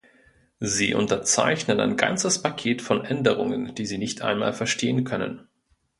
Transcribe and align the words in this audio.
Sie 0.59 0.95
unterzeichnen 0.95 1.79
ein 1.79 1.95
ganzes 1.95 2.41
Paket 2.41 2.81
von 2.81 3.05
Änderungen, 3.05 3.75
die 3.75 3.85
sie 3.85 3.99
nicht 3.99 4.23
einmal 4.23 4.51
verstehen 4.51 5.03
können. 5.03 5.47